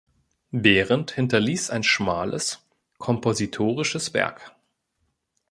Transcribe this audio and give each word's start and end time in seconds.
Behrend 0.49 1.11
hinterließ 1.11 1.69
ein 1.69 1.83
schmales 1.83 2.65
kompositorisches 2.97 4.15
Werk. 4.15 4.55